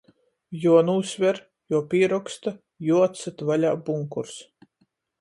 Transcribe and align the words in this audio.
Juonūsver, 0.63 1.41
juopīroksta, 1.75 2.57
juoatsyt 2.91 3.49
vaļā 3.51 3.79
bunkurs. 3.91 4.39